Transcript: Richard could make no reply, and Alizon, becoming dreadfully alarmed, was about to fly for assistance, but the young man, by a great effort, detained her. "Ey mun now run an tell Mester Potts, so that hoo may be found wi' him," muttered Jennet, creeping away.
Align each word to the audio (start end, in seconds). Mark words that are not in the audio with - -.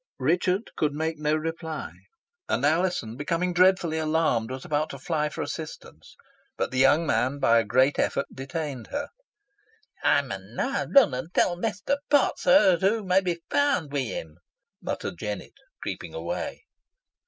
Richard 0.17 0.71
could 0.75 0.93
make 0.93 1.19
no 1.19 1.35
reply, 1.35 1.91
and 2.49 2.65
Alizon, 2.65 3.17
becoming 3.17 3.53
dreadfully 3.53 3.99
alarmed, 3.99 4.49
was 4.49 4.65
about 4.65 4.89
to 4.89 4.97
fly 4.97 5.29
for 5.29 5.43
assistance, 5.43 6.15
but 6.57 6.71
the 6.71 6.79
young 6.79 7.05
man, 7.05 7.37
by 7.37 7.59
a 7.59 7.63
great 7.63 7.99
effort, 7.99 8.25
detained 8.33 8.87
her. 8.87 9.09
"Ey 10.03 10.23
mun 10.23 10.55
now 10.55 10.85
run 10.87 11.13
an 11.13 11.29
tell 11.35 11.55
Mester 11.55 11.99
Potts, 12.09 12.41
so 12.41 12.75
that 12.77 12.81
hoo 12.81 13.03
may 13.03 13.21
be 13.21 13.43
found 13.51 13.91
wi' 13.91 14.05
him," 14.05 14.37
muttered 14.81 15.19
Jennet, 15.19 15.53
creeping 15.83 16.15
away. 16.15 16.63